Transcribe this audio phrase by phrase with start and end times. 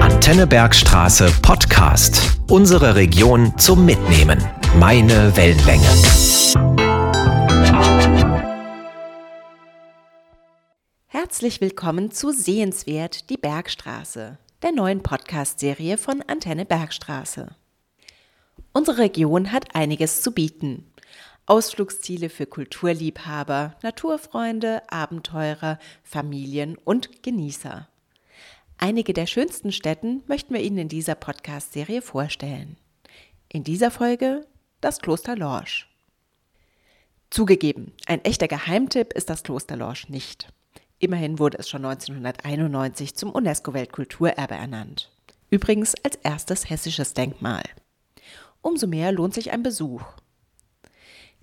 [0.00, 2.36] Antenne Bergstraße Podcast.
[2.46, 4.38] Unsere Region zum Mitnehmen.
[4.78, 5.88] Meine Wellenlänge.
[11.06, 17.56] Herzlich willkommen zu Sehenswert die Bergstraße, der neuen Podcast-Serie von Antenne Bergstraße.
[18.74, 20.92] Unsere Region hat einiges zu bieten.
[21.46, 27.88] Ausflugsziele für Kulturliebhaber, Naturfreunde, Abenteurer, Familien und Genießer.
[28.86, 32.76] Einige der schönsten Städten möchten wir Ihnen in dieser Podcast-Serie vorstellen.
[33.48, 34.46] In dieser Folge
[34.82, 35.88] das Kloster Lorsch.
[37.30, 40.52] Zugegeben, ein echter Geheimtipp ist das Kloster Lorsch nicht.
[40.98, 45.10] Immerhin wurde es schon 1991 zum UNESCO-Weltkulturerbe ernannt.
[45.48, 47.62] Übrigens als erstes hessisches Denkmal.
[48.60, 50.02] Umso mehr lohnt sich ein Besuch.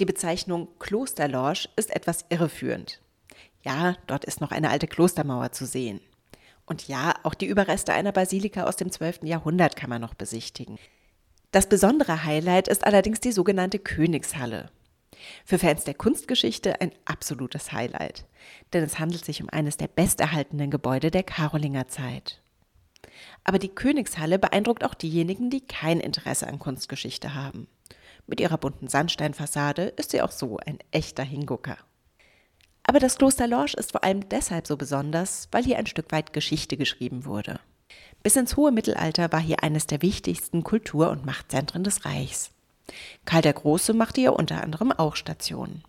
[0.00, 3.02] Die Bezeichnung Klosterlorsch ist etwas irreführend.
[3.62, 6.00] Ja, dort ist noch eine alte Klostermauer zu sehen.
[6.66, 9.20] Und ja, auch die Überreste einer Basilika aus dem 12.
[9.22, 10.78] Jahrhundert kann man noch besichtigen.
[11.52, 14.70] Das besondere Highlight ist allerdings die sogenannte Königshalle.
[15.44, 18.26] Für Fans der Kunstgeschichte ein absolutes Highlight,
[18.72, 22.42] denn es handelt sich um eines der besterhaltenen Gebäude der Karolingerzeit.
[23.44, 27.68] Aber die Königshalle beeindruckt auch diejenigen, die kein Interesse an Kunstgeschichte haben.
[28.26, 31.78] Mit ihrer bunten Sandsteinfassade ist sie auch so ein echter Hingucker.
[32.86, 36.32] Aber das Kloster Lorsch ist vor allem deshalb so besonders, weil hier ein Stück weit
[36.32, 37.58] Geschichte geschrieben wurde.
[38.22, 42.50] Bis ins hohe Mittelalter war hier eines der wichtigsten Kultur- und Machtzentren des Reichs.
[43.24, 45.82] Karl der Große machte hier unter anderem auch Stationen.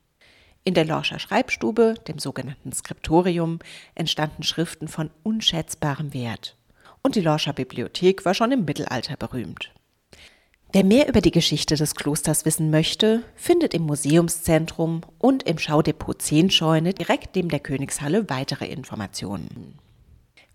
[0.64, 3.60] In der Lorscher Schreibstube, dem sogenannten Skriptorium,
[3.96, 6.58] entstanden Schriften von unschätzbarem Wert.
[7.04, 9.72] Und die Lorscher Bibliothek war schon im Mittelalter berühmt.
[10.74, 16.22] Wer mehr über die Geschichte des Klosters wissen möchte, findet im Museumszentrum und im Schaudepot
[16.22, 19.80] Zehnscheune direkt neben der Königshalle weitere Informationen.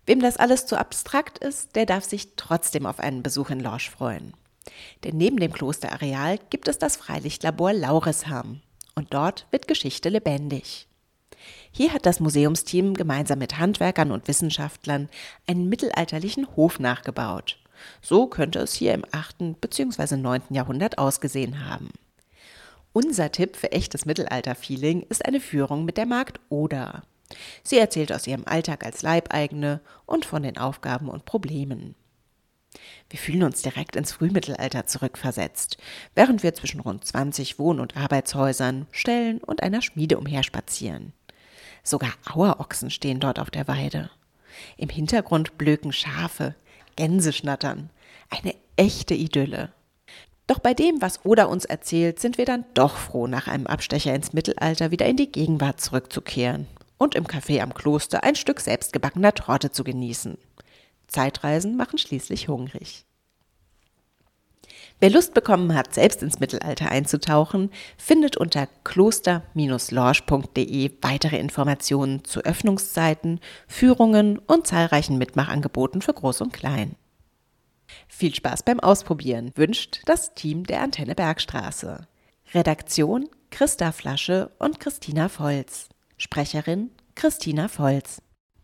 [0.05, 3.89] Wem das alles zu abstrakt ist, der darf sich trotzdem auf einen Besuch in Lorsch
[3.89, 4.33] freuen.
[5.03, 8.61] Denn neben dem Klosterareal gibt es das Freilichtlabor Lauresham
[8.95, 10.87] und dort wird Geschichte lebendig.
[11.71, 15.09] Hier hat das Museumsteam gemeinsam mit Handwerkern und Wissenschaftlern
[15.47, 17.57] einen mittelalterlichen Hof nachgebaut.
[18.01, 19.61] So könnte es hier im 8.
[19.61, 20.17] bzw.
[20.17, 20.41] 9.
[20.49, 21.91] Jahrhundert ausgesehen haben.
[22.93, 27.03] Unser Tipp für echtes Mittelalter-Feeling ist eine Führung mit der Magd Oder.
[27.63, 31.95] Sie erzählt aus ihrem Alltag als Leibeigene und von den Aufgaben und Problemen.
[33.09, 35.77] Wir fühlen uns direkt ins Frühmittelalter zurückversetzt,
[36.15, 41.13] während wir zwischen rund 20 Wohn- und Arbeitshäusern, Ställen und einer Schmiede umherspazieren.
[41.83, 44.09] Sogar Auerochsen stehen dort auf der Weide.
[44.77, 46.55] Im Hintergrund blöken Schafe,
[46.95, 47.89] Gänse schnattern.
[48.29, 49.71] Eine echte Idylle.
[50.47, 54.13] Doch bei dem, was Oda uns erzählt, sind wir dann doch froh, nach einem Abstecher
[54.13, 56.67] ins Mittelalter wieder in die Gegenwart zurückzukehren
[56.97, 60.37] und im Café am Kloster ein Stück selbstgebackener Torte zu genießen.
[61.07, 63.05] Zeitreisen machen schließlich hungrig.
[65.03, 73.41] Wer Lust bekommen hat, selbst ins Mittelalter einzutauchen, findet unter kloster-lorsch.de weitere Informationen zu Öffnungszeiten,
[73.67, 76.95] Führungen und zahlreichen Mitmachangeboten für Groß und Klein.
[78.07, 82.07] Viel Spaß beim Ausprobieren wünscht das Team der Antenne Bergstraße.
[82.53, 85.89] Redaktion Christa Flasche und Christina Volz.
[86.15, 88.21] Sprecherin Christina Volz.